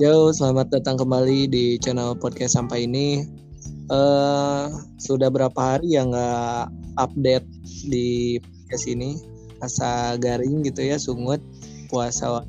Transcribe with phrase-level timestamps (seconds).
[0.00, 3.28] Yo, selamat datang kembali di channel podcast sampai ini.
[3.92, 7.44] Uh, sudah berapa hari ya nggak update
[7.84, 9.20] di podcast ini,
[9.60, 11.44] asa garing gitu ya, sungut
[11.92, 12.40] puasa.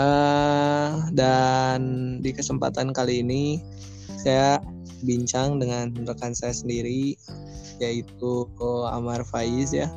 [0.00, 3.60] Uh, dan di kesempatan kali ini
[4.24, 4.64] saya
[5.04, 7.12] bincang dengan rekan saya sendiri
[7.76, 8.48] yaitu
[8.88, 9.92] Amar Faiz ya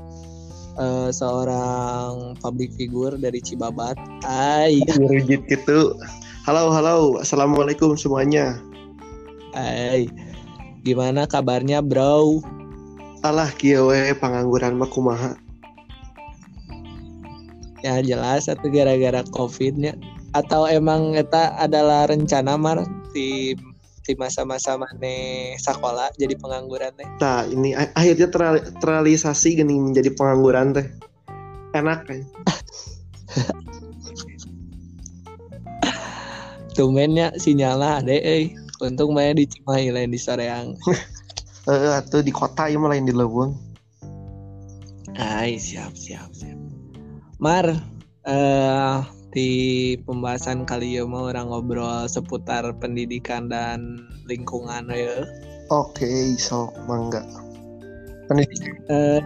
[0.77, 3.97] uh, seorang public figure dari Cibabat.
[4.23, 4.81] Hai.
[4.97, 5.97] Rigid gitu.
[6.47, 7.19] Halo, halo.
[7.19, 8.61] Assalamualaikum semuanya.
[9.51, 10.07] Hai.
[10.85, 12.39] Gimana kabarnya, Bro?
[13.25, 15.35] Alah kiawe pengangguran mah kumaha.
[17.85, 19.93] Ya jelas atau gara-gara Covidnya
[20.35, 22.83] atau emang eta adalah rencana mar
[23.15, 23.57] di
[24.07, 25.15] di masa-masa mana
[25.59, 27.07] sekolah jadi pengangguran teh.
[27.19, 28.31] Nah ini akhirnya
[28.79, 30.87] terrealisasi gini menjadi pengangguran teh.
[31.75, 32.23] Enak kan
[36.77, 38.53] tumennya sinyalnya deh eh.
[38.77, 40.77] untung main di Cimahi lain di Soreang.
[41.65, 43.57] Eh atau di kota ya lain di Leweng
[45.17, 46.53] Ay, siap siap siap.
[47.41, 47.65] Mar
[48.21, 49.01] eh uh,
[49.37, 49.53] di
[50.01, 55.21] pembahasan kali ya mau orang ngobrol seputar pendidikan dan lingkungan ya.
[55.69, 57.21] Oke, okay, so mangga.
[58.25, 58.73] Pendidikan.
[58.89, 59.21] Uh,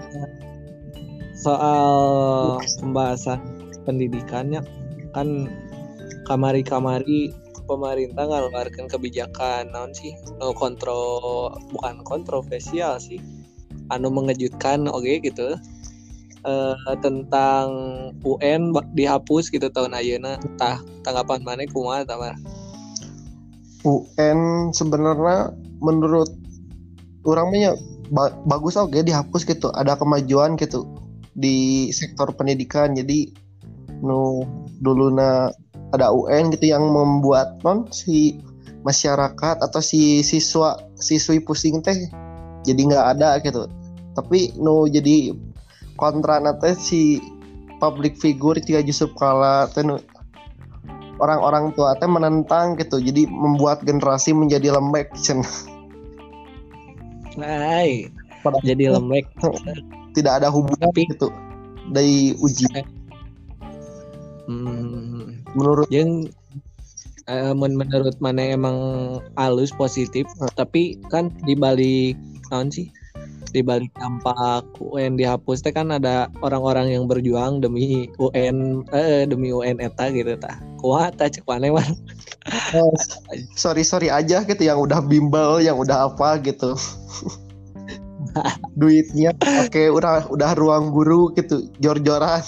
[1.42, 1.96] soal
[2.84, 3.40] pembahasan
[3.88, 4.62] pendidikannya
[5.16, 5.48] kan
[6.28, 7.32] kamari-kamari
[7.66, 13.18] pemerintah ngeluarkan kebijakan non sih no kontro bukan kontroversial sih
[13.90, 15.56] anu mengejutkan oke okay, gitu
[16.46, 17.68] uh, tentang
[18.26, 20.38] UN dihapus gitu tahun ayeuna.
[20.58, 22.38] Tah tanggapan mana kumaha tamar
[23.86, 26.30] UN sebenarnya menurut
[27.26, 27.74] orangnya
[28.14, 29.74] ba bagus oke okay, dihapus gitu.
[29.74, 30.86] Ada kemajuan gitu
[31.34, 32.94] di sektor pendidikan.
[32.94, 33.34] Jadi
[34.02, 34.46] nu
[34.82, 35.50] dulu na
[35.94, 38.38] ada UN gitu yang membuat non si
[38.82, 42.10] masyarakat atau si siswa siswi pusing teh
[42.66, 43.66] jadi nggak ada gitu.
[44.14, 45.34] Tapi nu jadi
[46.02, 47.22] kontra nate si
[47.78, 49.70] public figure tiga Yusuf Kala
[51.22, 52.98] orang-orang tua teh menentang gitu.
[52.98, 55.46] Jadi membuat generasi menjadi lembek cen.
[57.38, 58.10] Hai,
[58.66, 59.30] jadi lembek.
[60.18, 61.30] Tidak ada hubungan Tapi, gitu
[61.94, 62.66] dari uji.
[64.50, 66.28] Hmm, menurut yang
[67.30, 68.78] uh, menurut mana emang
[69.40, 70.28] halus positif
[70.60, 72.18] tapi kan dibalik
[72.52, 72.92] tahun sih
[73.52, 79.52] di balik dampak UN dihapus teh kan ada orang-orang yang berjuang demi UN eh demi
[79.52, 80.56] UN eta gitu tah.
[80.80, 82.96] Kuat tah cek mana oh,
[83.60, 86.74] sorry sorry aja gitu yang udah bimbel yang udah apa gitu.
[88.80, 92.42] Duitnya oke udah udah ruang guru gitu jor-joran.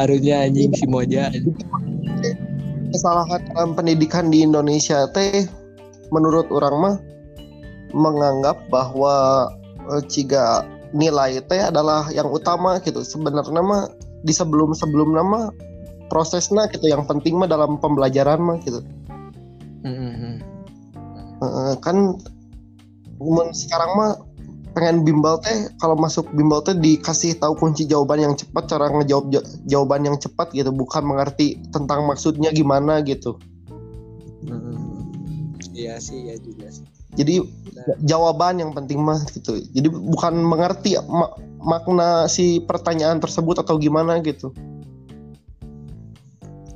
[0.00, 1.28] Harusnya anjing si moja.
[2.90, 5.44] Kesalahan dalam pendidikan di Indonesia teh
[6.10, 6.96] menurut orang mah
[7.92, 9.48] menganggap bahwa
[9.88, 13.02] uh, ciga nilai teh adalah yang utama gitu.
[13.02, 13.90] Sebenarnya mah
[14.26, 15.54] di sebelum sebelum nama
[16.10, 18.82] prosesnya gitu yang penting mah dalam pembelajaran mah gitu.
[19.80, 20.34] Mm-hmm.
[21.40, 22.20] uh, kan
[23.56, 24.12] sekarang mah
[24.76, 29.40] pengen bimbel teh kalau masuk bimbel teh dikasih tahu kunci jawaban yang cepat cara ngejawab
[29.66, 30.68] jawaban yang cepat gitu.
[30.74, 33.38] Bukan mengerti tentang maksudnya gimana gitu.
[34.40, 34.76] Mm-hmm.
[35.76, 37.44] iya sih ya juga sih jadi
[38.04, 39.60] jawaban yang penting mah gitu.
[39.76, 44.48] Jadi bukan mengerti mak makna si pertanyaan tersebut atau gimana gitu.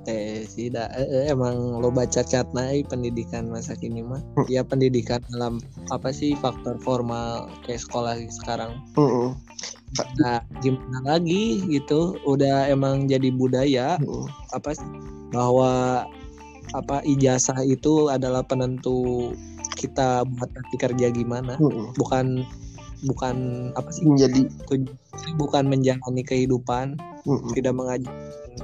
[0.05, 0.89] Eh sih dah.
[0.93, 4.21] Eh, emang lo baca cat naik pendidikan masa kini mah.
[4.37, 4.45] Hmm.
[4.53, 8.77] ya pendidikan dalam apa sih faktor formal kayak sekolah sekarang.
[8.97, 9.33] Hmm.
[10.21, 12.21] nah gimana lagi gitu?
[12.29, 13.97] Udah emang jadi budaya.
[13.97, 14.29] Hmm.
[14.53, 14.89] apa sih
[15.33, 16.05] bahwa
[16.77, 19.33] apa ijazah itu adalah penentu
[19.85, 21.93] kita buat nanti kerja gimana hmm.
[22.01, 22.43] bukan
[23.05, 23.37] bukan
[23.77, 24.49] apa sih menjadi
[25.37, 26.97] bukan menjalani kehidupan
[27.29, 27.53] hmm.
[27.53, 28.13] tidak mengajar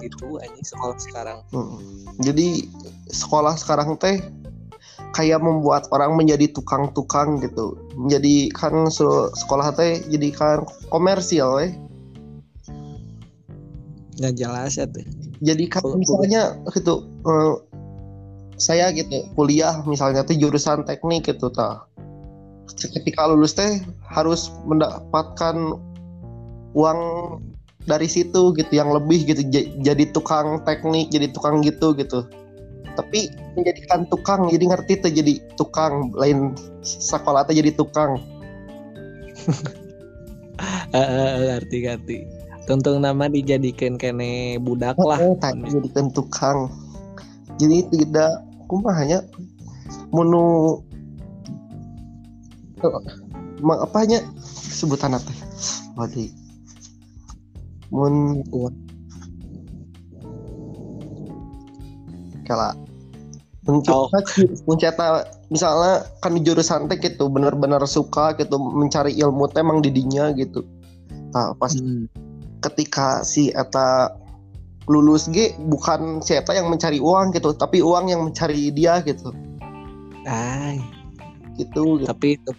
[0.00, 1.78] gitu ini sekolah sekarang hmm.
[2.24, 2.64] jadi
[3.12, 4.24] sekolah sekarang teh
[5.12, 8.88] kayak membuat orang menjadi tukang-tukang gitu menjadi kan
[9.34, 11.74] sekolah teh jadi kan komersial eh
[14.20, 15.04] nggak jelas ya tuh
[15.40, 17.56] jadi kan misalnya gitu uh,
[18.60, 21.88] saya gitu kuliah misalnya tuh jurusan teknik gitu ta
[22.76, 25.80] ketika lulus teh harus mendapatkan
[26.76, 27.00] uang
[27.88, 29.42] dari situ gitu yang lebih gitu
[29.80, 32.28] jadi tukang teknik jadi tukang gitu gitu.
[32.98, 36.52] Tapi menjadikan tukang jadi ngerti tuh jadi tukang lain
[36.84, 38.20] sekolah tuh jadi tukang.
[40.92, 42.18] Ngerti ngerti.
[42.68, 45.16] Tuntung nama dijadikan kene budak lah.
[45.16, 46.68] Oh, dijadikan tukang.
[47.56, 49.26] Jadi tidak kumahanya
[50.14, 50.78] menu
[52.86, 55.32] oh, apanya sebutan apa
[55.98, 56.30] wadi
[57.90, 58.46] mun
[62.46, 62.78] kala
[63.66, 64.46] mencoba oh.
[64.70, 70.30] menceta misalnya kan di jurusan teh gitu benar-benar suka gitu mencari ilmu teh emang didinya
[70.38, 70.62] gitu
[71.34, 72.06] nah pas hmm.
[72.62, 74.14] ketika si eta
[74.88, 79.34] lulus G bukan si eta yang mencari uang gitu tapi uang yang mencari dia gitu
[80.24, 80.80] Ay.
[81.56, 82.08] gitu, gitu.
[82.08, 82.52] tapi itu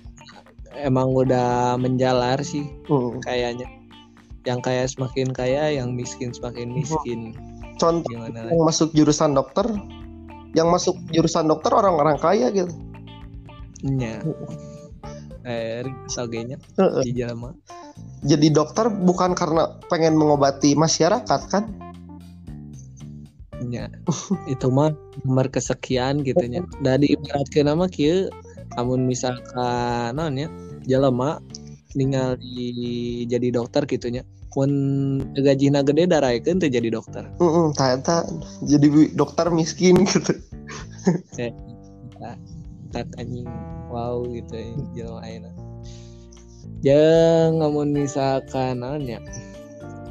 [0.77, 3.21] emang udah menjalar sih hmm.
[3.25, 3.67] kayaknya
[4.45, 7.33] yang kaya semakin kaya yang miskin semakin miskin
[7.77, 9.65] contoh Gimana yang masuk jurusan dokter
[10.57, 12.73] yang masuk jurusan dokter orang-orang kaya gitu
[13.81, 14.21] Nya.
[15.41, 17.49] Eh, sebagainya uh, di Jalma.
[18.21, 21.65] Jadi dokter bukan karena pengen mengobati masyarakat kan?
[23.69, 23.93] Ya,
[24.49, 26.65] itu mah nomor kesekian gitu nya.
[26.81, 28.31] Dari ibaratkan nama kia,
[28.73, 30.49] namun misalkan non ya,
[30.89, 31.37] jalma
[31.93, 34.67] tinggal di jadi dokter gitunya pun
[35.37, 36.03] gaji gede
[36.41, 37.23] kan tuh jadi dokter.
[37.37, 38.25] Mm -mm, ternyata
[38.65, 40.33] jadi dokter miskin gitu.
[42.91, 43.47] Tak anjing
[43.87, 45.51] wow gitu ya jalan aina
[46.83, 49.23] jangan ngomong misalkan nanya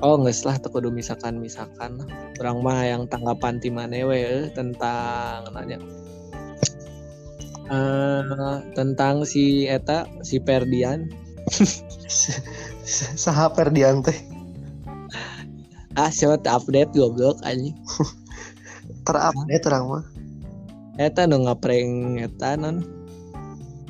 [0.00, 2.00] oh nggak salah tuh kudu misalkan misalkan
[2.40, 5.78] orang mah yang tanggapan timane we eh, tentang nanya.
[7.70, 11.06] Uh, tentang si eta si Perdian
[13.22, 14.18] saha Perdian teh?
[15.94, 17.76] Ah siapa update goblok anjing.
[19.06, 20.04] Terupdate orang mah.
[20.98, 22.82] Eta nu ngapreng eta non?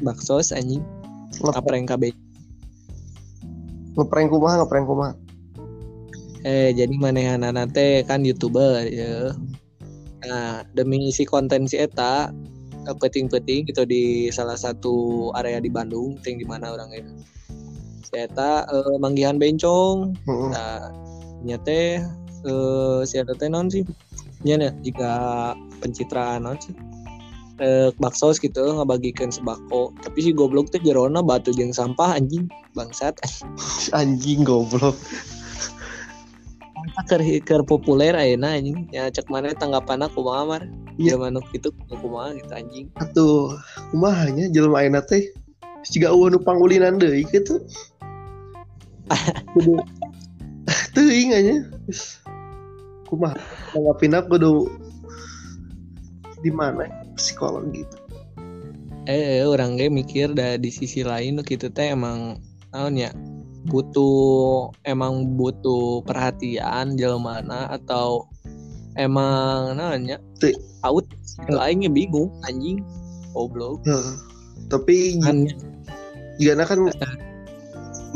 [0.05, 0.85] Bakso anjing.
[1.41, 2.13] Ngapreng KB
[4.01, 5.13] ngapreng kumaha ngapreng kumaha
[6.45, 9.37] eh jadi manehan teh kan youtuber ya.
[10.25, 12.33] Nah demi isi konten si eta
[12.89, 17.13] eh, peting-peting gitu di salah satu area di Bandung ting di mana orang itu
[18.09, 20.17] si eta uh, manggihan bencong.
[20.27, 20.93] Nah
[21.45, 22.05] nyate
[22.49, 23.85] uh, si eta teh non sih?
[24.41, 25.13] Nya jika
[25.85, 26.73] pencitraan non sih?
[27.61, 32.49] Eh, bakso gitu ngebagikan sembako tapi si goblok tuh jerona batu jeng sampah anjing.
[32.73, 33.21] Bangsat.
[33.93, 34.97] Anjing goblok
[37.09, 38.89] ker ker populer ayeuna anjing.
[38.91, 40.67] Ya cek mana tanggapan aku mamar
[41.01, 42.87] ya manuk itu aku mah gitu anjing.
[43.01, 43.57] Atuh
[43.95, 45.29] kumahanya jelema ayeuna teh
[45.89, 47.65] jika eueuh nu pangulinan deui gitu
[50.95, 51.55] teuing aja
[53.09, 53.41] kumaha
[53.73, 54.53] tanggapin aku kudu
[56.41, 57.97] di mana psikolog gitu.
[59.09, 62.39] Eh, eh orangnya mikir dari di sisi lain gitu teh emang
[62.95, 63.11] ya
[63.69, 68.25] butuh emang butuh perhatian jauh mana atau
[68.97, 70.17] emang nanya?
[70.81, 71.05] Out.
[71.53, 72.81] Lainnya bingung anjing.
[73.37, 73.85] Goblok.
[73.87, 74.17] Nah,
[74.73, 75.21] tapi
[76.41, 76.89] gimana kan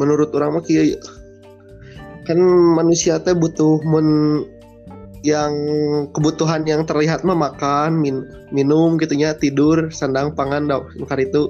[0.00, 0.64] menurut orang mah
[2.24, 2.38] kan
[2.74, 4.42] manusia teh butuh men
[5.24, 5.52] yang
[6.12, 11.48] kebutuhan yang terlihat mah makan min, minum gitunya tidur sandang pangan dok itu.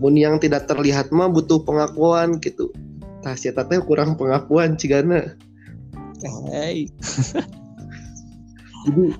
[0.00, 2.72] Mun yang tidak terlihat mah butuh pengakuan gitu.
[3.20, 5.36] Tah si teh kurang pengakuan cigana.
[6.48, 6.88] Hey.
[8.88, 9.12] jadi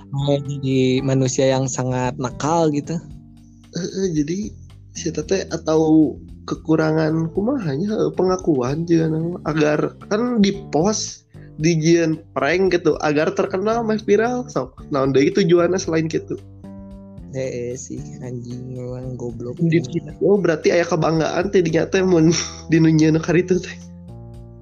[0.49, 2.97] jadi manusia yang sangat nakal gitu.
[3.77, 4.49] Uh, jadi
[4.97, 6.17] si teh atau
[6.49, 9.13] kekurangan kumahanya pengakuan juga
[9.47, 11.29] agar kan di pos
[11.61, 16.41] dijian prank gitu agar terkenal mah viral so nah itu tujuannya selain gitu
[17.35, 19.59] eh sih anjing memang goblok.
[20.23, 22.35] Oh berarti ayah kebanggaan teh dinyata mun
[22.71, 23.77] di nunya nu itu teh.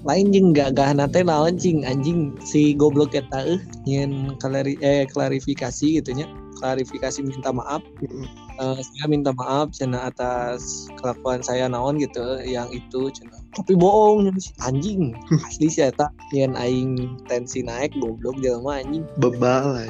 [0.07, 1.83] Lain jeng gak gak nate lawan cing?
[1.83, 6.29] Anjing si goblok eta eh nyen klari eh klarifikasi gitu nya.
[6.59, 7.83] Klarifikasi minta maaf.
[8.03, 8.27] Mm -hmm.
[8.63, 13.43] uh, saya minta maaf cina atas kelakuan saya naon gitu yang itu cina.
[13.57, 14.31] Tapi bohong
[14.63, 15.19] anjing
[15.51, 19.03] asli sih eta yang aing tensi naik goblok jelema anjing.
[19.19, 19.89] Bebal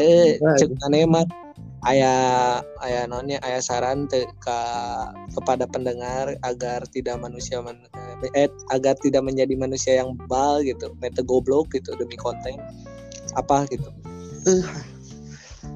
[0.00, 1.26] eh cek aneh mah
[1.88, 4.58] ayah ayah nonnya ayah saran te, ke
[5.36, 7.76] kepada pendengar agar tidak manusia man,
[8.32, 12.56] eh, agar tidak menjadi manusia yang bebal gitu mete goblok gitu demi konten
[13.36, 13.88] apa gitu.
[14.48, 14.64] Uh,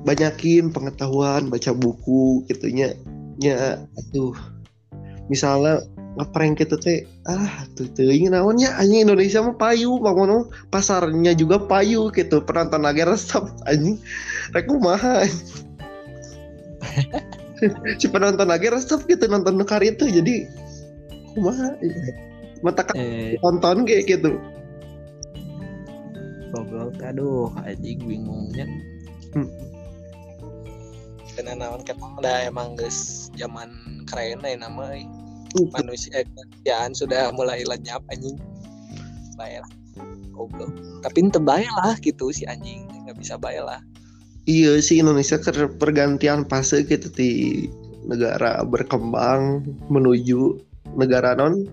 [0.05, 2.97] banyakin pengetahuan baca buku gitunya
[3.41, 4.33] ya tuh
[5.29, 5.85] misalnya
[6.19, 8.75] ngeprank gitu teh ah tuh tuh ingin naonnya?
[8.75, 14.03] Anjing Indonesia mah payu bangun pasarnya juga payu gitu penonton lagi resep anjing.
[14.51, 15.23] Rek kumaha
[18.03, 20.51] si penonton lagi resep gitu nonton nekar itu jadi
[21.39, 21.79] kumaha
[22.67, 24.43] mata kan eh, tonton kayak gitu.
[26.51, 28.67] Goblok aduh anjing bingungnya.
[29.39, 29.47] Hmm.
[31.37, 33.71] karena naon kita udah emang guys zaman
[34.11, 35.28] keren lah nama hmm.
[35.73, 38.37] Manusia kerjaan sudah mulai lenyap anjing.
[39.37, 39.65] Bayar
[40.35, 40.71] goblok.
[41.03, 42.87] Tapi ente lah gitu si anjing.
[43.07, 43.81] Nggak bisa bayar lah
[44.49, 47.31] iya sih Indonesia ke pergantian fase gitu di
[48.09, 50.57] negara berkembang menuju
[50.97, 51.69] negara non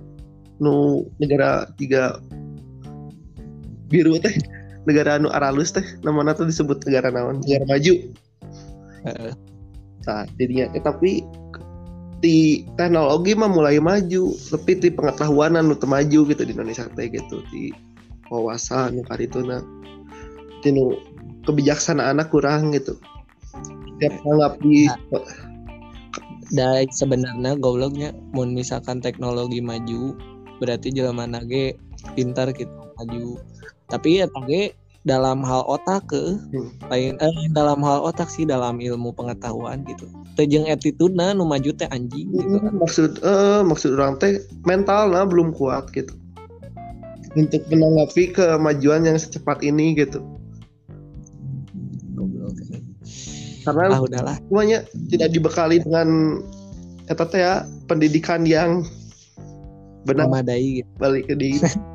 [0.60, 2.20] nu negara tiga
[3.88, 4.36] biru teh.
[4.86, 5.82] Negara anu aralus teh.
[6.06, 7.42] Namanya tuh disebut negara naon?
[7.42, 7.94] Negara maju.
[9.06, 9.34] Uh.
[10.06, 11.26] nah jadinya eh, tapi
[12.26, 17.46] di teknologi mah mulai maju tapi di pengetahuan anu maju gitu di Indonesia teh gitu
[17.54, 17.70] di
[18.34, 19.62] wawasan nu karituna
[20.66, 20.98] nu
[21.46, 22.98] kebijaksanaan anak kurang gitu.
[24.02, 24.90] Tiap anggap di
[26.58, 30.18] nah, sebenarnya gobloknya mau misalkan teknologi maju
[30.58, 31.78] berarti jalan nage
[32.18, 33.38] pintar gitu maju.
[33.94, 34.74] Tapi ya tage
[35.06, 36.36] dalam hal otak ke?
[36.52, 36.70] Hmm.
[36.90, 40.10] lain eh, dalam hal otak sih dalam ilmu pengetahuan gitu.
[40.34, 42.74] Tejeng attitude nah nu maju teh anjing gitu kan.
[42.82, 46.12] maksud eh maksud orang teh mental nah belum kuat gitu.
[47.38, 50.20] Untuk menanggapi kemajuan yang secepat ini gitu.
[53.66, 54.36] Karena ah, udahlah.
[54.46, 56.42] semuanya tidak dibekali dengan
[57.10, 57.54] kata ya
[57.90, 58.86] pendidikan yang
[60.06, 60.30] benar.
[60.30, 60.90] Memadai gitu.
[61.02, 61.58] balik ke di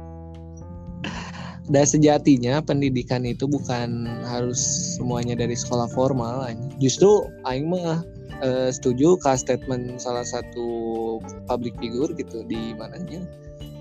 [1.71, 4.59] dan sejatinya pendidikan itu bukan harus
[4.99, 6.43] semuanya dari sekolah formal
[6.83, 8.03] justru aing mah
[8.43, 10.69] uh, setuju ke statement salah satu
[11.47, 13.23] public figure gitu di mananya.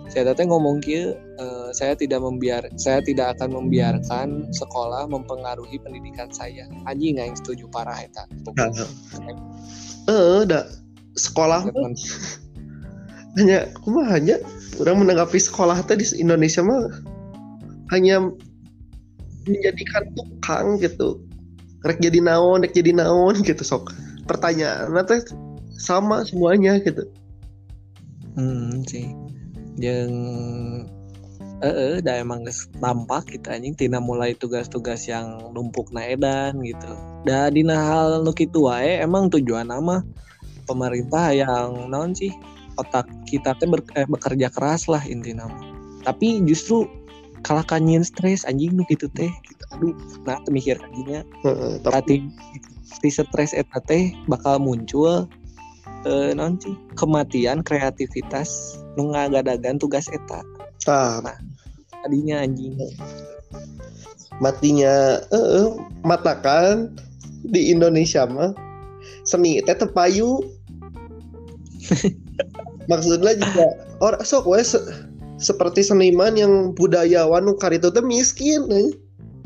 [0.10, 6.30] Saya tadi ngomong kia uh, saya tidak membiar saya tidak akan membiarkan sekolah mempengaruhi pendidikan
[6.34, 6.66] saya.
[6.90, 8.26] Anjing nggak setuju parah eta.
[10.10, 10.66] Eh udah
[11.14, 11.70] sekolah
[13.38, 14.42] hanya cuma hanya
[14.82, 16.90] orang menanggapi sekolah tadi di Indonesia mah
[17.90, 18.30] hanya
[19.50, 21.22] menjadikan tukang gitu.
[21.88, 23.94] Rek jadi naon rek jadi naon gitu sok.
[24.30, 25.26] Pertanyaan nanti
[25.80, 27.08] sama semuanya gitu.
[28.38, 29.10] Hmm sih.
[29.80, 30.12] Yang
[31.60, 32.48] eh uh, udah emang
[32.80, 33.76] tampak gitu anjing.
[33.76, 36.92] Tina mulai tugas-tugas yang numpuk na edan gitu.
[37.28, 40.06] Dah dina hal nu kitu wae emang tujuan nama
[40.70, 42.32] pemerintah yang naon sih?
[42.80, 43.68] Otak kita teh
[44.00, 45.52] eh, bekerja keras lah intinya
[46.04, 46.88] tapi justru
[47.44, 49.32] kalah kanyin stres anjing nu gitu teh.
[49.32, 49.64] Gitu.
[49.76, 49.94] aduh
[50.26, 51.22] nah mikir anjingnya
[51.86, 52.26] tapi
[53.00, 55.30] di stres eta teh bakal muncul
[56.08, 56.76] eh, non sih?
[56.96, 60.44] Kematian kreativitas nu ngagadagan tugas eta.
[60.88, 61.20] Ah.
[61.24, 61.38] nah
[62.04, 62.76] tadinya anjing.
[64.40, 65.76] Matinya eh uh,
[66.08, 66.96] matakan
[67.44, 68.56] di Indonesia mah
[69.28, 70.40] seni teh tepayu.
[72.92, 73.66] Maksudnya juga
[74.02, 74.80] orang sok we se
[75.40, 78.92] seperti seniman yang budayawan nu karito teh miskin eh.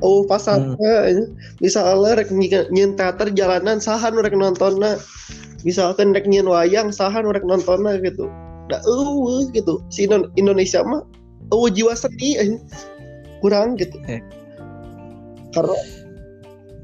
[0.01, 1.37] oh pasarnya hmm.
[1.61, 2.33] misalnya rek
[2.73, 4.97] nyin teater jalanan sahan rek nontonnya
[5.61, 8.27] misalkan rek nyin wayang sahan rek nontonnya gitu
[8.73, 11.05] nah uh gitu si Indonesia mah
[11.53, 12.57] uh jiwa seni eh.
[13.39, 14.19] kurang gitu eh.
[15.53, 15.77] karena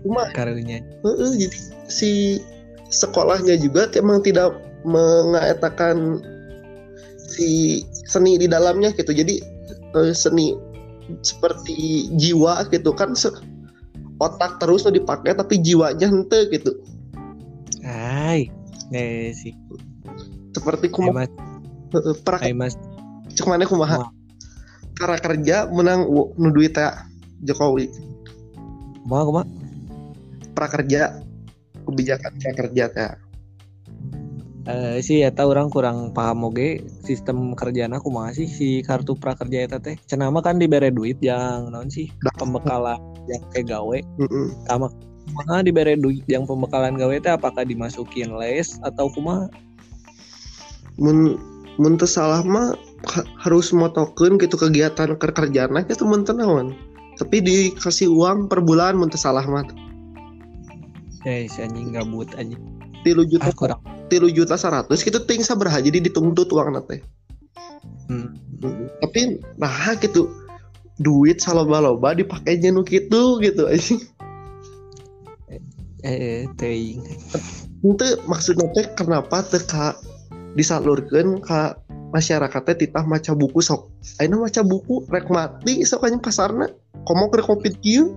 [0.06, 1.58] cuma karunya uh, jadi
[1.92, 2.40] si
[2.94, 4.56] sekolahnya juga emang tidak
[4.88, 6.24] mengatakan
[7.30, 9.14] si seni di dalamnya gitu.
[9.14, 9.42] Jadi
[9.94, 10.58] uh, seni
[11.22, 13.14] seperti jiwa gitu kan
[14.20, 16.72] otak terus tuh dipakai tapi jiwanya hente gitu.
[17.86, 18.50] Hai.
[18.90, 19.54] Nih sih.
[20.54, 21.30] Seperti kuma
[22.26, 22.42] pra
[23.30, 24.10] cek mana kumaha?
[24.98, 27.08] Cara kerja menang nuduit ya
[27.46, 27.88] Jokowi.
[29.06, 29.46] Kumaha kumaha?
[30.58, 31.24] Prakerja
[31.88, 33.10] kebijakan prakerja teh
[34.70, 36.78] Uh, sih ya tahu orang kurang paham oke
[37.10, 39.98] sistem kerjaan aku masih si kartu prakerja itu teh.
[40.06, 42.14] Cenama kan diberi duit yang non sih?
[42.38, 43.98] Pembekalan yang kayak gawe.
[44.22, 44.46] Mm -mm.
[44.70, 44.94] sama
[45.26, 47.34] kumaha diberi duit yang pembekalan gawe teh?
[47.34, 49.50] Apakah dimasukin les atau kumaha?
[51.02, 51.42] Mun
[51.82, 52.78] mun salah mah
[53.42, 56.78] harus motokeun gitu kegiatan kerjaan itu mun naon.
[57.18, 59.66] Tapi dikasih uang per bulan mun salah mah.
[61.26, 63.82] Ya si anjing gabut anjing tilu juta ah, kurang.
[64.10, 67.06] tilu juta seratus gitu ting sabar jadi dituntut uang nate.
[68.10, 68.34] Hmm.
[68.62, 68.88] hmm.
[69.02, 70.30] tapi nah gitu.
[71.00, 73.96] Duit saloba-loba dipakai jenuh gitu gitu aja
[75.48, 75.64] eh,
[76.04, 77.00] eh ting
[77.80, 79.96] itu maksudnya teh kenapa teh kak
[80.60, 81.62] disalurkan ke
[82.12, 83.88] masyarakatnya titah maca buku sok?
[84.20, 86.68] Ayo maca buku rek mati sok pasarna
[87.08, 88.12] komo ke kopi kieu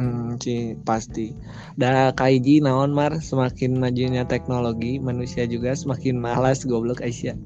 [0.00, 1.36] Hmm, sih pasti.
[1.76, 3.20] Da kaiji naon mar?
[3.20, 7.36] Semakin majunya teknologi, manusia juga semakin malas goblok Aisyah.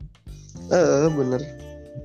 [0.71, 1.43] Eh, uh, bener.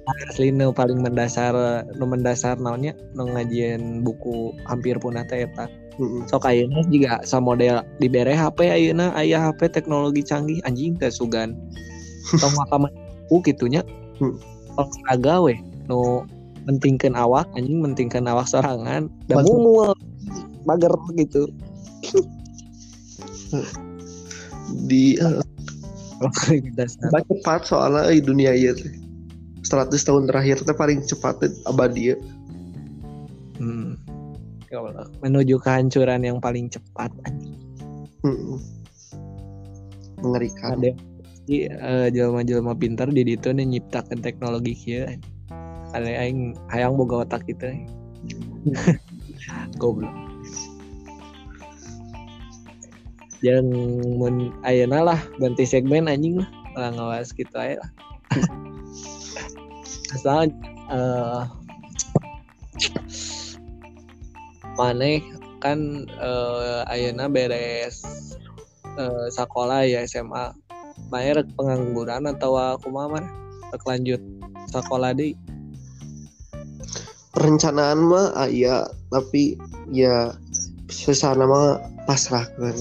[0.09, 1.53] asli nu paling mendasar
[2.01, 5.69] nu mendasar naonnya nu ngajian buku hampir punah teh eta.
[6.25, 11.53] Sok ayeuna juga sa model dibere HP ayeuna aya HP teknologi canggih anjing teh sugan.
[12.41, 12.89] Tong makaman
[13.29, 13.85] buku gitunya
[14.81, 16.25] olahraga we nu
[16.65, 19.13] mentingkan awak anjing mentingkan awak sorangan.
[19.29, 19.93] Dan mungul
[20.67, 21.47] mager gitu
[24.85, 25.41] di uh,
[27.09, 29.09] cepat soalnya di dunia iya teh
[29.63, 32.17] 100 tahun terakhir teh paling cepat abadi ya.
[33.59, 33.99] Hmm.
[34.71, 35.07] Ya Allah.
[35.21, 37.11] Menuju kehancuran yang paling cepat.
[38.23, 38.57] Hmm.
[40.23, 40.79] Mengerikan.
[40.79, 40.91] Ada
[41.83, 45.19] uh, jelma-jelma pintar di situ nih nyiptakan teknologi kia.
[45.91, 47.69] Ada yang hayang boga otak kita.
[49.81, 50.28] Goblok.
[53.39, 53.65] Yang
[54.19, 56.49] mun ayeuna lah ganti segmen anjing lah.
[56.75, 57.91] Lah ngawas gitu aja lah.
[60.09, 60.49] asal
[60.89, 61.45] uh,
[64.73, 65.21] mana
[65.61, 68.01] kan uh, Ayana beres
[68.97, 70.55] uh, sekolah ya SMA
[71.13, 73.21] bayar pengangguran atau aku mah
[73.85, 74.21] lanjut
[74.69, 75.37] sekolah di.
[77.33, 78.89] Perencanaan mah iya.
[79.09, 79.57] Tapi
[79.89, 80.33] ya
[80.89, 82.73] sesana mah pasrah kan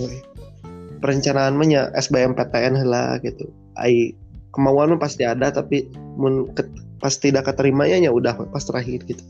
[0.99, 3.49] perencanaan mah ya SBMPTN lah gitu.
[3.79, 4.15] Ai
[4.53, 5.87] kemauan pasti ada tapi
[6.19, 6.51] mun
[6.99, 9.23] pas tidak keterimanya ya udah pas terakhir gitu.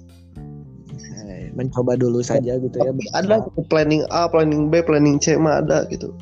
[1.59, 2.95] Mencoba dulu saja gitu ya.
[3.19, 6.15] Ada planning A planning B planning C mah ada gitu.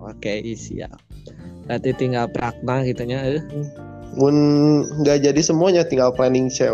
[0.00, 0.96] Oke siap.
[1.68, 3.44] Berarti tinggal prakna gitunya eh.
[4.14, 4.36] pun
[5.02, 6.70] nggak jadi semuanya tinggal planning C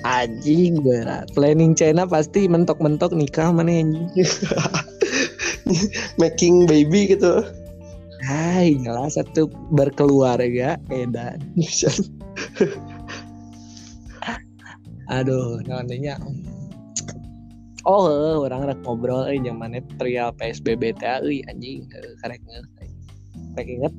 [0.00, 1.28] Aji berat.
[1.36, 4.08] Planning China pasti mentok-mentok nikah mana anjing
[6.22, 7.46] making baby gitu
[8.20, 11.40] Hai, jelas satu berkeluarga edan.
[15.16, 16.20] Aduh, namanya
[17.88, 21.88] Oh, orang rek ngobrol eh mana trial PSBB teh euy anjing
[22.20, 22.68] karek ngeus.
[23.56, 23.94] Rek inget.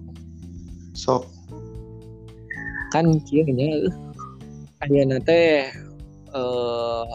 [0.94, 1.26] Sok.
[2.94, 3.90] Kan kieu nya
[4.86, 5.66] ayeuna teh
[6.30, 7.06] eh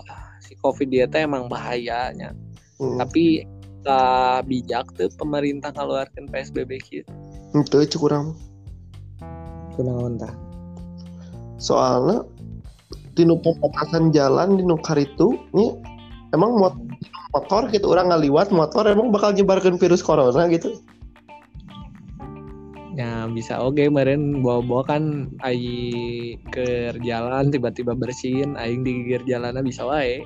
[0.42, 2.34] si Covid dia teh emang bahayanya.
[2.82, 2.98] Hmm.
[2.98, 3.46] Tapi
[3.86, 7.06] tak bijak tuh pemerintah keluarkan PSBB gitu.
[7.54, 8.26] Itu cukup kurang.
[9.78, 10.34] Kunaon tah?
[11.62, 12.26] Soalnya
[13.16, 15.72] tinu pembatasan jalan di nukar itu ini
[16.36, 16.84] emang motor,
[17.32, 20.76] motor gitu orang ngaliwat motor emang bakal nyebarkan virus corona gitu
[22.96, 29.64] ya bisa oke okay, kemarin bawa-bawa kan ayi ke jalan tiba-tiba bersihin aing digigir jalannya
[29.64, 30.24] bisa wae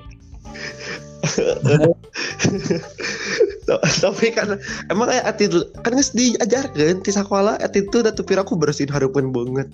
[4.03, 9.29] tapi kan emang kayak attitude kan nggak diajarkan di sekolah attitude atau piraku bersihin harapan
[9.29, 9.67] banget.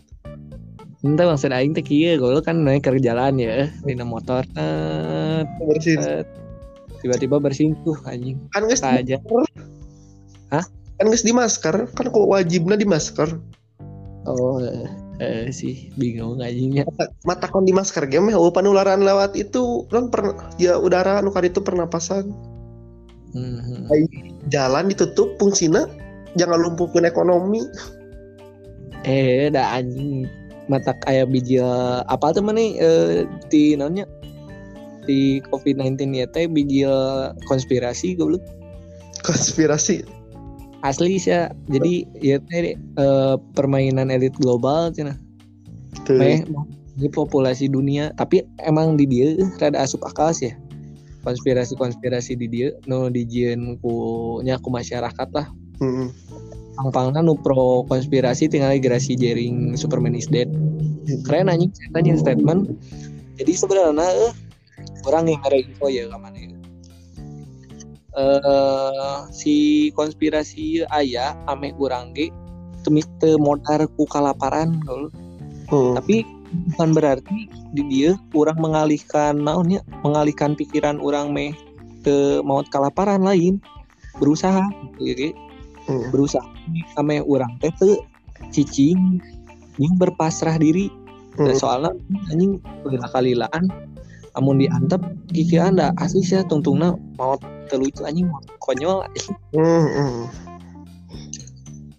[1.05, 4.43] Entah maksud aing teh kieu kalau kan naik ke jalan ya di motor
[5.61, 6.25] bersihin.
[6.97, 8.41] tiba-tiba bersihin tuh anjing.
[8.51, 9.21] Kan geus aja.
[10.49, 10.65] Hah?
[10.97, 13.37] kan geus di masker kan kok wajibnya di masker
[14.25, 14.57] oh
[15.21, 16.85] eh, sih bingung anjingnya.
[17.25, 21.61] Mata kon di masker game oh penularan lewat itu kan per ya udara anu itu
[21.61, 22.33] pernapasan
[23.35, 23.87] hmm.
[24.51, 25.87] jalan ditutup fungsinya
[26.37, 27.65] jangan lumpuhkan ekonomi.
[29.03, 30.29] Eh dah anjing.
[30.67, 31.63] Mata kayak biji
[32.11, 34.03] apa tuh mana eh, di namanya
[35.07, 36.83] di COVID-19 ya teh biji
[37.47, 38.43] konspirasi goblok.
[39.23, 40.03] Konspirasi?
[40.83, 41.49] Asli sih ya.
[41.71, 45.15] Jadi ya teh eh, permainan elit global cina
[46.11, 46.43] meh
[46.99, 48.11] ini populasi dunia.
[48.19, 50.66] Tapi emang di dia rada asup akal sih ya
[51.25, 53.93] konspirasi-konspirasi di dia no dijieun ku
[54.43, 55.47] nya ku masyarakat lah.
[55.77, 56.09] Mm -hmm.
[56.77, 60.49] pang-pangna nu pro konspirasi tinggal gerasi jaring Superman is dead.
[61.25, 62.77] Keren anjing tanya statement.
[63.37, 64.33] Jadi sebenarnya eh,
[65.05, 66.49] orang yang ada info ya ke mana ya?
[68.17, 72.33] Uh, si konspirasi ayah ame kurang ge
[72.81, 74.81] temite modar ku kalaparan
[75.69, 75.93] hmm.
[76.01, 76.25] tapi
[76.73, 81.51] bukan berarti di dia kurang mengalihkan naonnya mengalihkan pikiran orang meh
[82.07, 83.59] ke maut kelaparan lain
[84.17, 84.63] berusaha
[85.01, 85.35] gitu
[85.91, 86.09] hmm.
[86.11, 86.45] berusaha
[86.95, 87.99] sama orang teh tuh
[88.49, 89.19] cicing
[89.77, 90.87] yang berpasrah diri
[91.37, 91.55] hmm.
[91.57, 91.91] soalnya
[92.31, 92.63] anjing
[93.11, 93.69] kalilaan
[94.37, 95.01] amun diantep
[95.33, 97.35] gigi anda asli sih tungtungna mau
[97.67, 98.29] terlucu anjing
[98.61, 99.03] konyol
[99.51, 100.23] hmm, hmm.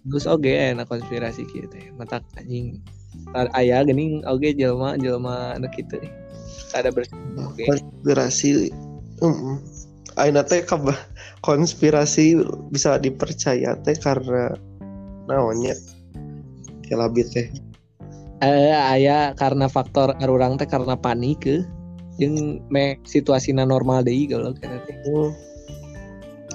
[0.09, 2.79] terus oke okay, enak konspirasi gitu mata anjing
[3.35, 4.21] ayah gini.
[4.25, 5.99] Oke okay, jelma jelma anak gitu
[6.73, 7.65] ada okay.
[7.65, 8.69] konspirasi
[9.25, 9.57] um,
[10.19, 10.61] Aina teh
[11.41, 14.51] konspirasi bisa dipercaya teh karena
[15.29, 15.77] namanya
[16.89, 17.47] ya labit teh.
[18.43, 21.63] Eh ayah karena faktor orang teh karena panik ke
[22.19, 24.97] yang me situasinya normal deh kalau kira teh.
[25.07, 25.31] Hmm.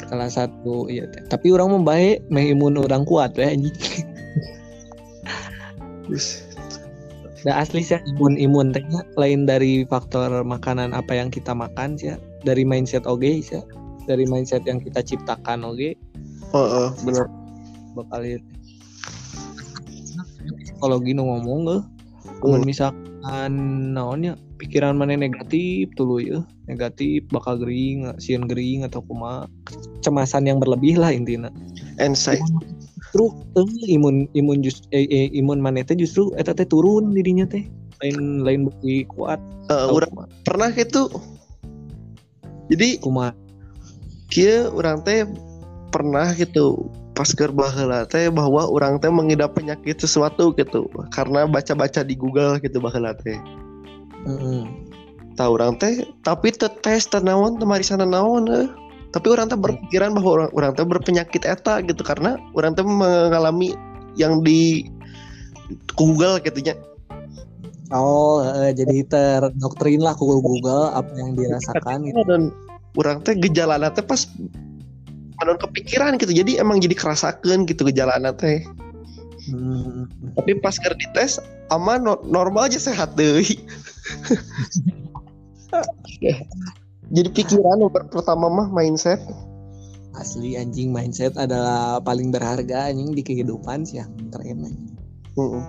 [0.05, 1.25] salah satu iya teh.
[1.33, 3.73] Tapi orang membaik me imun orang kuat ya anjing
[7.45, 12.17] Nah, asli sih imun imun tehnya lain dari faktor makanan apa yang kita makan sih
[12.41, 13.61] dari mindset oke okay, sih
[14.09, 15.93] dari mindset yang kita ciptakan oke okay.
[16.57, 17.29] oh, uh, benar
[17.93, 18.41] bakal itu
[20.65, 21.83] psikologi nu ngomong gak
[22.49, 22.61] uh.
[22.65, 23.53] misalkan
[23.93, 30.65] naonnya pikiran mana negatif dulu ya negatif bakal gering sian gering atau kuma kecemasan yang
[30.65, 31.53] berlebih lah intinya
[32.01, 32.49] anxiety
[33.15, 37.47] justru eh, imun imun just eh, eh, imun mana teh justru eta teh turun dirinya
[37.47, 37.63] teh.
[38.03, 39.39] Lain lain bukti kuat.
[39.71, 41.09] Uh, urang pernah gitu
[42.69, 43.33] jadi kuma
[44.29, 45.25] kia orang teh
[45.95, 52.19] pernah gitu pas baheula teh bahwa orang teh mengidap penyakit sesuatu gitu karena baca-baca di
[52.19, 53.39] Google gitu baheula teh.
[54.27, 54.61] Mm -hmm.
[55.39, 58.67] Tahu orang teh tapi tes tanawan temari sana naon eh
[59.15, 63.79] tapi orang tuh berpikiran bahwa orang orang tuh berpenyakit eta gitu karena orang tuh mengalami
[64.19, 64.91] yang di
[65.95, 66.75] Google gitu ya
[67.95, 72.27] Oh, uh, jadi terdoktrin lah ke Google apa yang dirasakan gitu.
[72.27, 72.51] Dan
[72.97, 74.25] orang teh gejala teh pas
[75.39, 76.33] menurut kepikiran gitu.
[76.33, 78.65] Jadi emang jadi kerasakan gitu gejala teh.
[79.47, 80.09] Hmm.
[80.35, 81.37] Tapi pas ker tes
[81.69, 83.45] aman normal aja sehat deh.
[87.13, 89.21] jadi pikiran pertama mah mindset.
[90.15, 94.95] Asli anjing mindset adalah paling berharga anjing di kehidupan sih yang keren anjing.
[95.35, 95.65] Uh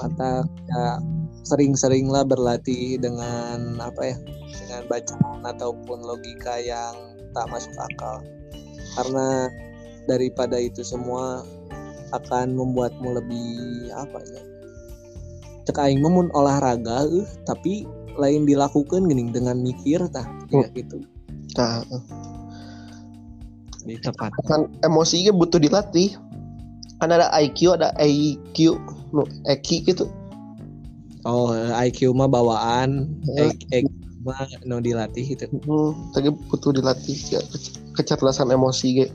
[0.00, 0.98] mata ya,
[1.44, 4.16] sering-sering lah berlatih dengan apa ya
[4.64, 6.94] dengan bacaan ataupun logika yang
[7.36, 8.24] tak masuk akal.
[8.96, 9.50] Karena
[10.08, 11.44] daripada itu semua
[12.14, 14.42] akan membuatmu lebih apa ya
[15.64, 21.02] cek aing memun olahraga uh, tapi lain dilakukan gini dengan mikir tah ya gitu.
[21.58, 21.82] Nah
[23.84, 24.32] di tepat.
[24.48, 26.16] Kan emosinya butuh dilatih.
[27.02, 28.80] Kan ada IQ ada IQ
[29.12, 30.06] no EQ gitu.
[31.24, 33.50] Oh IQ mah bawaan ya.
[33.50, 37.40] EQ mah no dilatih itu hmm, tapi butuh dilatih ya
[37.92, 39.14] kecerdasan emosi gitu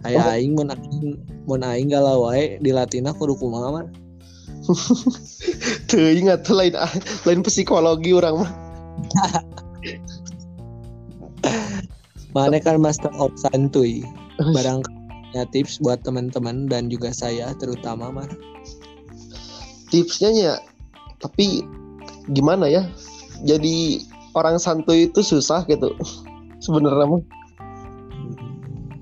[0.00, 0.32] Ayah oh.
[0.32, 3.86] aing mun aing mun aing galau wae dilatihna kudu kumaha mah
[5.90, 6.76] tuh ingat lain
[7.24, 8.50] lain psikologi orang mah.
[12.36, 14.06] Mana kan master of santuy
[14.38, 18.28] barangnya tips buat teman-teman dan juga saya terutama mah
[19.90, 20.54] tipsnya ya
[21.20, 21.64] tapi
[22.32, 22.86] gimana ya?
[23.40, 24.04] Jadi
[24.36, 25.90] orang santuy itu susah gitu
[26.64, 27.22] sebenarnya mah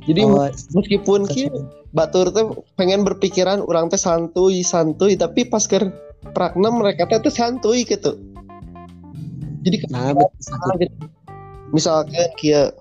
[0.09, 1.53] jadi oh, meskipun ki
[1.93, 2.49] batur teh
[2.81, 5.93] pengen berpikiran orang teh santuy santuy tapi pas ke
[6.33, 8.17] prakna mereka teh tuh santuy gitu.
[9.69, 10.17] Jadi nah,
[10.81, 10.97] gitu.
[11.77, 12.73] misalkan kia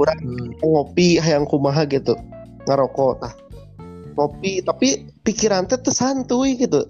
[0.00, 0.64] orang hmm.
[0.64, 2.16] ngopi hayang kumaha gitu
[2.64, 3.34] ngarokok tah.
[4.16, 6.88] Ngopi tapi pikiran teh tuh santuy gitu.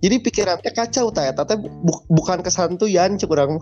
[0.00, 3.60] Jadi pikiran teh kacau tah teh bu bukan kesantuyan cek orang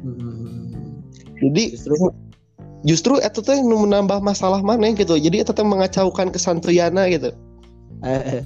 [0.00, 1.04] hmm.
[1.44, 2.08] jadi Justru
[2.86, 5.16] justru itu tuh menambah masalah mana gitu.
[5.16, 7.32] Jadi itu tuh mengacaukan kesantuyana gitu.
[8.00, 8.40] Eh,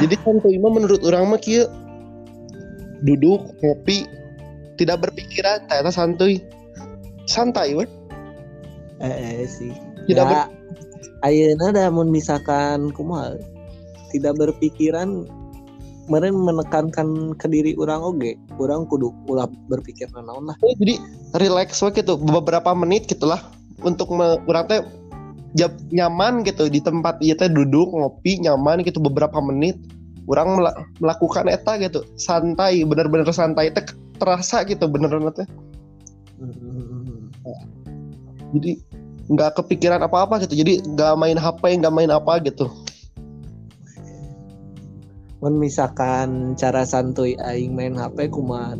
[0.00, 1.68] jadi santuy mah menurut orang mah kia
[3.04, 4.08] duduk ngopi
[4.80, 6.40] tidak berpikiran ternyata santuy.
[7.28, 7.88] Santai weh.
[9.00, 9.72] Eh, eh sih.
[10.08, 10.52] Tidak ya, ber...
[11.22, 13.36] ayeuna dah misalkan kumaha
[14.10, 15.28] tidak berpikiran
[16.10, 20.58] kemarin menekankan ke diri orang oke orang kudu ulah berpikir naon lah.
[20.58, 20.98] Oh, jadi
[21.38, 23.38] relax waktu itu beberapa menit gitulah
[23.86, 24.82] untuk orang teh
[25.94, 29.78] nyaman gitu di tempat iya teh duduk ngopi nyaman gitu beberapa menit
[30.26, 30.66] orang mel
[30.98, 33.86] melakukan eta gitu santai bener-bener santai teh
[34.18, 35.46] terasa gitu beneran teh.
[36.42, 37.30] Hmm.
[38.58, 38.82] jadi
[39.30, 42.66] nggak kepikiran apa-apa gitu jadi nggak main HP nggak main apa gitu
[45.40, 48.76] mun misalkan cara santuy aing main HP kumaha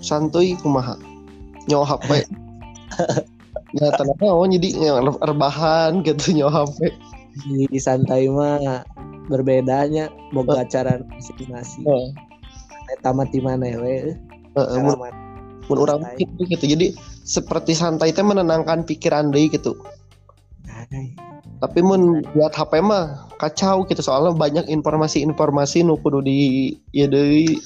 [0.00, 0.96] santuy kumaha?
[1.68, 2.10] Nyawa HP
[3.76, 4.68] ya tenang oh jadi
[5.20, 6.88] rebahan gitu nyawa HP
[7.44, 8.82] di, santai mah
[9.28, 10.66] berbedanya boga uh.
[10.66, 11.84] cara masing-masing.
[11.84, 12.08] Uh.
[13.04, 14.16] tamat di mana ya we?
[14.56, 14.96] Uh,
[15.68, 16.64] mun orang gitu, gitu.
[16.64, 16.96] Jadi
[17.28, 19.76] seperti santai teh menenangkan pikiran deh gitu
[21.58, 27.58] tapi mun buat HP mah kacau gitu soalnya banyak informasi-informasi nu kudu di ya dari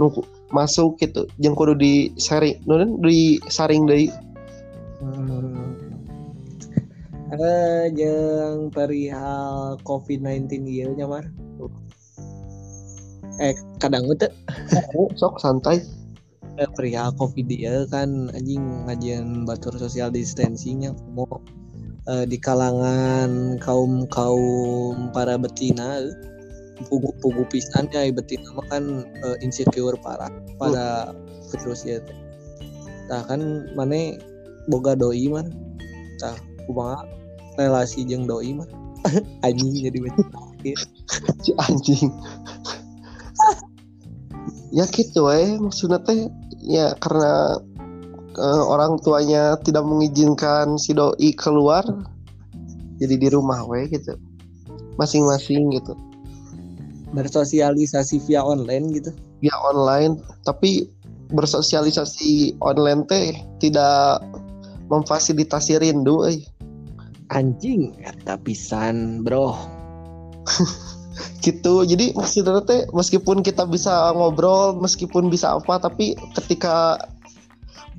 [0.00, 0.08] nu
[0.50, 4.08] masuk gitu yang kudu di sharing nu di saring dari
[5.04, 5.76] hmm.
[7.36, 11.28] eh yang perihal COVID-19 iya nyamar
[13.40, 14.28] eh kadang itu
[15.16, 15.80] sok santai.
[16.60, 21.40] Eh, perihal COVID dia kan anjing ngajian batur social distancingnya mau
[22.08, 26.08] eh, di kalangan kaum kaum para betina
[26.88, 31.12] pugu-pugu pisan ya betina mah kan eh, insecure parah pada
[31.52, 32.00] terus ya
[33.10, 34.16] nah kan mana
[34.70, 35.44] boga doi mah
[36.22, 37.02] nah kumaha
[37.60, 38.68] relasi jeng doi mah.
[39.46, 39.98] Anjing jadi
[41.44, 42.12] si anjing.
[44.70, 46.28] Ya gitu eh maksudnya teh
[46.62, 47.58] ya karena
[48.38, 51.82] uh, orang tuanya tidak mengizinkan si doi keluar
[53.00, 54.14] jadi di rumah weh gitu.
[55.00, 55.96] Masing-masing gitu.
[57.16, 59.10] Bersosialisasi via online gitu?
[59.40, 60.86] Via online tapi
[61.32, 64.20] bersosialisasi online teh tidak
[64.92, 66.44] memfasilitasi rindu eh.
[67.30, 69.56] Anjing eta pisan bro.
[71.44, 76.96] Gitu jadi maksudnya teh meskipun kita bisa ngobrol meskipun bisa apa tapi ketika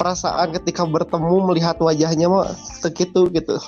[0.02, 3.62] perasaan ketika bertemu melihat wajahnya mah segitu gitu.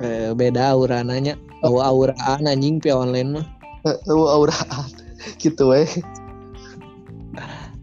[0.00, 1.36] Eh, beda aurananya.
[1.60, 3.46] Oh auraan anjing via online mah.
[4.08, 4.88] Oh auraan.
[5.42, 5.90] Gitu eh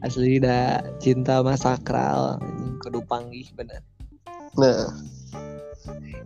[0.04, 2.42] asli dah cinta mas sakral.
[2.82, 3.86] Kudu panggih bener.
[4.58, 4.89] Nah.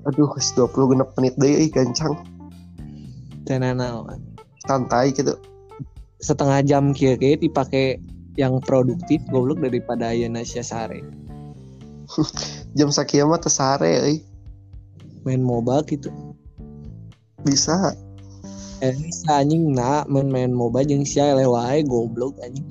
[0.07, 2.15] Aduh 20 genep menit deh gancang.
[3.43, 4.05] Tenana
[4.63, 5.35] santai gitu.
[6.23, 7.99] Setengah jam kia dipakai
[8.37, 11.01] yang produktif goblok daripada ayana sare
[12.77, 14.19] jam sakia mah tesare eh.
[15.27, 16.07] main mobile gitu.
[17.43, 17.91] Bisa.
[18.79, 19.75] Eh bisa anjing.
[19.75, 22.63] Nak main main mobile jeung sia lewai goblok anjing.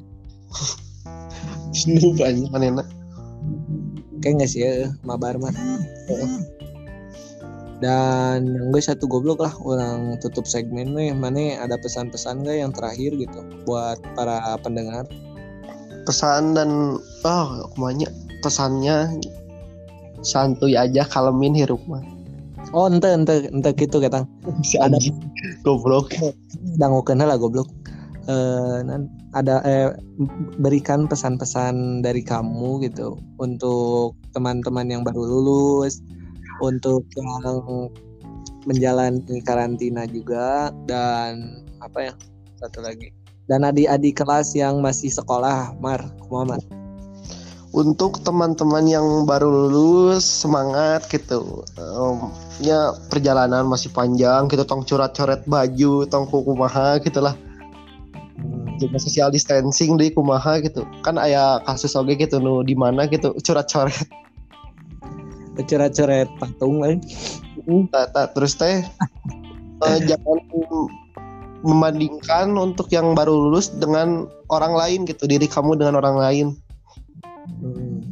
[1.76, 2.81] Snoop anjing mana
[4.24, 5.52] kayak nggak sih ya mabar mah.
[7.76, 12.72] Dan yang gue satu goblok lah orang tutup segmen nih mana ada pesan-pesan gak yang
[12.72, 15.05] terakhir gitu buat para pendengar
[16.07, 18.09] pesan dan oh kumanya
[18.40, 19.11] pesannya
[20.23, 22.03] santuy aja kalemin hirup mah.
[22.75, 24.27] Oh ente ente ente gitu ketang.
[24.79, 24.99] Ada
[25.66, 26.14] goblok.
[26.79, 27.71] Dan kenal lah goblok.
[28.27, 28.81] Eh,
[29.38, 29.95] ada eh,
[30.59, 36.03] berikan pesan-pesan dari kamu gitu untuk teman-teman yang baru lulus
[36.59, 37.87] untuk yang
[38.66, 42.14] menjalani karantina juga dan apa ya
[42.59, 43.14] satu lagi
[43.47, 46.63] dan adik-adik kelas yang masih sekolah Mar Muhammad.
[47.77, 51.61] Untuk teman-teman yang baru lulus semangat gitu.
[51.77, 52.33] Um,
[52.63, 57.37] ya perjalanan masih panjang gitu tong curat-coret baju tong kumaha gitulah.
[58.37, 58.77] Hmm.
[58.77, 60.85] juga social distancing di kumaha gitu.
[61.05, 64.09] Kan ayah kasus oke gitu nu di mana gitu curat-coret
[65.65, 67.01] coret-coret patung lain
[67.89, 68.85] tak tak terus teh
[69.81, 70.39] uh, jangan
[71.64, 76.47] membandingkan untuk yang baru lulus dengan orang lain gitu diri kamu dengan orang lain.
[77.47, 78.03] Hmm.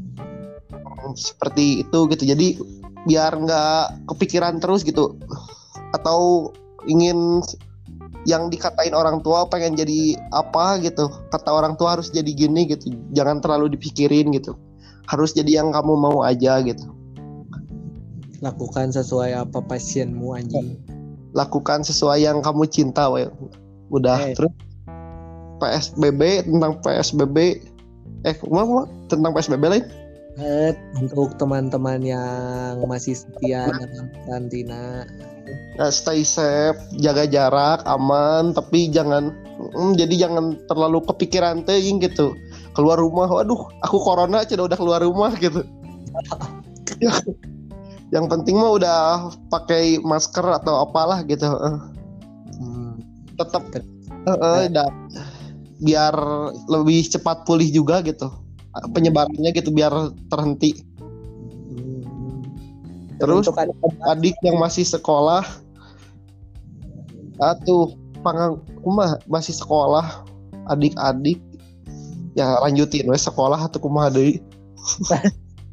[1.15, 2.25] seperti itu gitu.
[2.25, 2.57] Jadi
[3.05, 5.21] biar nggak kepikiran terus gitu.
[5.93, 6.51] Atau
[6.89, 7.45] ingin
[8.25, 11.13] yang dikatain orang tua pengen jadi apa gitu.
[11.29, 12.89] Kata orang tua harus jadi gini gitu.
[13.13, 14.57] Jangan terlalu dipikirin gitu.
[15.05, 16.89] Harus jadi yang kamu mau aja gitu.
[18.41, 20.94] Lakukan sesuai apa pasienmu anjing
[21.35, 23.27] lakukan sesuai yang kamu cinta we.
[23.93, 24.35] udah hey.
[24.39, 24.55] Terus?
[25.61, 27.37] PSBB tentang PSBB
[28.25, 29.87] eh mau tentang PSBB lain?
[30.35, 35.07] Eh, untuk teman-teman yang masih setia dalam karantina.
[35.79, 39.31] Nah, stay safe jaga jarak aman tapi jangan
[39.79, 42.35] hmm, jadi jangan terlalu kepikiran teing gitu.
[42.75, 45.63] Keluar rumah waduh aku corona sudah udah keluar rumah gitu
[48.15, 48.99] yang penting mah udah
[49.51, 53.03] pakai masker atau apalah gitu hmm.
[53.35, 53.67] tetap
[54.31, 54.63] uh, uh,
[55.83, 56.15] biar
[56.71, 58.31] lebih cepat pulih juga gitu.
[58.95, 60.83] Penyebarannya gitu biar terhenti.
[61.75, 62.43] Hmm.
[63.19, 63.75] terus adik,
[64.07, 65.43] adik yang masih sekolah.
[67.43, 70.23] Atuh pangang kumah masih sekolah.
[70.71, 71.43] Adik-adik.
[72.35, 74.43] Ya lanjutin wes sekolah atau kumah deui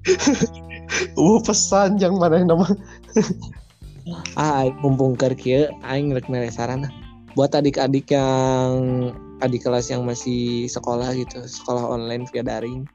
[1.17, 2.67] uh pesan yang mana yang nama?
[4.33, 6.89] Ah mumpung kerja aing rek saran
[7.37, 8.73] buat adik-adik yang
[9.39, 12.89] adik kelas yang masih sekolah gitu sekolah online via daring.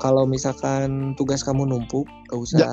[0.00, 2.72] Kalau misalkan tugas kamu numpuk gak usah ya,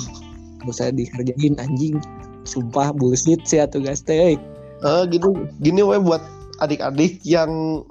[0.62, 2.00] gak usah dikerjain anjing.
[2.48, 4.40] Sumpah bullshit sih ya tugas teh.
[4.80, 6.24] Uh, gitu gini we buat
[6.64, 7.84] adik-adik yang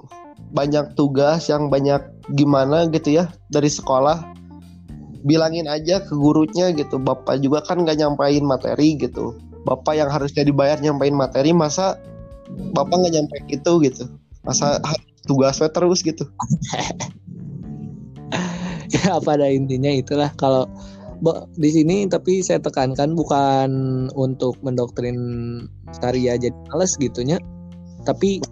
[0.50, 2.02] banyak tugas yang banyak
[2.34, 4.26] gimana gitu ya dari sekolah
[5.24, 6.96] bilangin aja ke gurunya gitu.
[7.00, 9.36] Bapak juga kan nggak nyampain materi gitu.
[9.68, 12.00] Bapak yang harusnya dibayar nyampain materi masa
[12.74, 14.04] bapak nggak nyampein itu gitu?
[14.42, 14.80] Masa
[15.28, 16.24] tugasnya terus gitu?
[18.90, 20.34] Ya pada intinya itulah.
[20.34, 20.66] Kalau
[21.54, 23.70] di sini tapi saya tekankan bukan
[24.18, 25.14] untuk mendoktrin
[26.02, 27.38] karya jadi males gitunya.
[28.02, 28.42] Tapi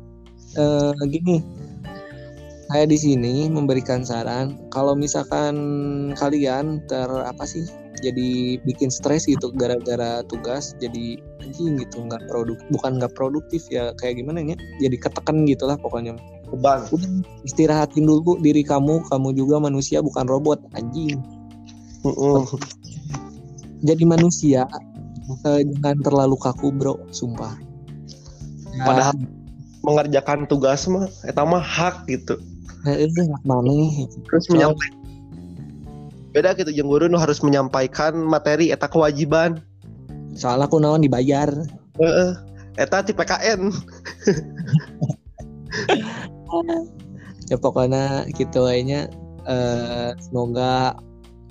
[0.54, 1.42] eh, gini
[2.68, 5.56] saya di sini memberikan saran kalau misalkan
[6.20, 7.64] kalian ter apa sih
[8.04, 13.90] jadi bikin stres gitu gara-gara tugas jadi anjing gitu nggak produk bukan nggak produktif ya
[13.98, 16.14] kayak gimana ya jadi ketekan gitulah pokoknya.
[16.48, 16.80] Beban.
[17.44, 21.20] Istirahatin dulu diri kamu kamu juga manusia bukan robot anjing.
[22.06, 22.42] Uh -uh.
[23.82, 24.70] jadi manusia
[25.42, 27.58] uh, jangan terlalu kaku bro sumpah.
[28.78, 28.86] Ya.
[28.86, 29.16] padahal
[29.82, 32.38] mengerjakan tugas mah eta mah hak gitu
[32.86, 33.10] Eh,
[33.42, 34.98] mana terus menyampaikan
[36.36, 39.58] beda gitu yang guru nu harus menyampaikan materi eta kewajiban.
[40.38, 41.50] Soalnya aku naon dibayar.
[41.98, 42.38] Uh,
[42.78, 43.74] eta tipe KN
[47.50, 49.10] ya pokoknya gitu aja.
[49.48, 50.94] Uh, semoga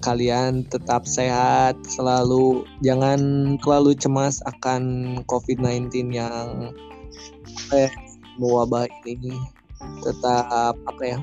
[0.05, 2.63] kalian tetap sehat selalu.
[2.85, 3.19] Jangan
[3.59, 6.71] terlalu cemas akan COVID-19 yang
[7.75, 7.91] eh
[8.37, 9.35] mewabah ini
[10.03, 11.19] tetap apa ya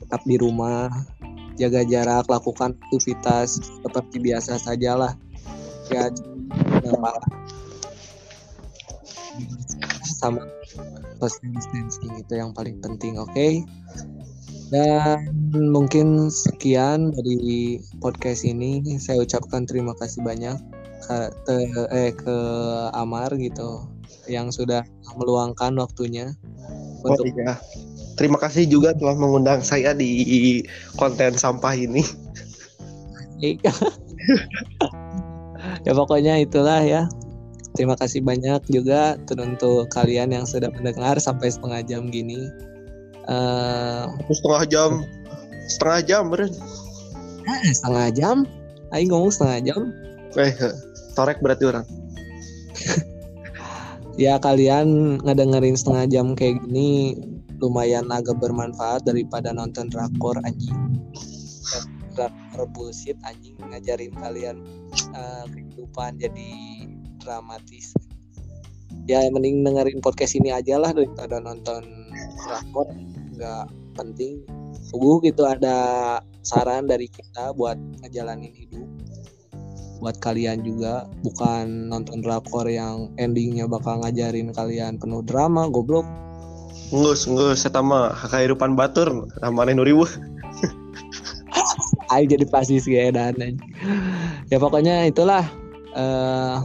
[0.00, 0.92] tetap di rumah
[1.56, 5.14] jaga jarak lakukan aktivitas seperti biasa sajalah.
[5.92, 6.08] Ya
[10.16, 10.44] sama
[11.20, 13.32] social distancing itu yang paling penting oke?
[13.32, 13.64] Okay?
[14.72, 18.80] dan mungkin sekian dari podcast ini.
[18.96, 20.56] Saya ucapkan terima kasih banyak
[21.04, 21.16] ke,
[21.92, 22.36] eh, ke
[22.96, 23.84] Amar gitu
[24.32, 24.80] yang sudah
[25.20, 26.32] meluangkan waktunya
[27.04, 27.58] oh, untuk iya.
[28.16, 30.62] Terima kasih juga telah mengundang saya di
[31.00, 32.04] konten sampah ini.
[35.82, 37.08] ya pokoknya itulah ya.
[37.72, 42.52] Terima kasih banyak juga untuk kalian yang sudah mendengar sampai setengah jam gini.
[43.24, 44.90] Uh, setengah jam,
[45.72, 46.52] setengah jam beren.
[47.48, 48.36] Eh, setengah jam?
[48.92, 49.80] Ayo ngomong setengah jam.
[50.36, 50.52] Eh,
[51.16, 51.86] torek berarti orang.
[54.20, 57.16] ya kalian ngedengerin setengah jam kayak gini
[57.62, 60.74] lumayan agak bermanfaat daripada nonton drakor anjing.
[62.12, 64.56] Drakor bullshit anjing ngajarin kalian
[65.14, 66.50] uh, kehidupan jadi
[67.22, 67.94] dramatis.
[69.06, 71.86] Ya mending dengerin podcast ini aja lah daripada nonton
[72.44, 72.90] drakor.
[73.38, 74.42] Nggak penting.
[74.90, 78.91] Tunggu gitu ada saran dari kita buat ngejalanin hidup
[80.02, 81.06] buat kalian juga.
[81.22, 86.04] Bukan nonton drakor yang endingnya bakal ngajarin kalian penuh drama goblok.
[86.90, 90.04] Ngus ngus saya mah kehidupan batur namanya nuriwu
[92.12, 93.56] Ayo jadi pasti sih dan
[94.52, 95.40] ya pokoknya itulah
[95.96, 96.60] uh,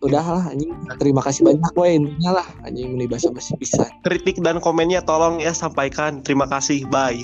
[0.00, 0.72] udahlah anjing.
[0.96, 5.36] Terima kasih banyak gue intinya lah anjing ini bahasa masih bisa kritik dan komennya tolong
[5.36, 6.24] ya sampaikan.
[6.24, 7.20] Terima kasih bye